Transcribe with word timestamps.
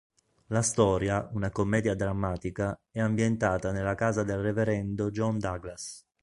La 0.47 0.63
storia, 0.63 1.29
una 1.33 1.51
commedia 1.51 1.93
drammatica, 1.93 2.75
è 2.89 2.99
ambientata 2.99 3.71
nella 3.71 3.93
casa 3.93 4.23
del 4.23 4.39
reverendo 4.39 5.11
John 5.11 5.37
Douglas. 5.37 6.03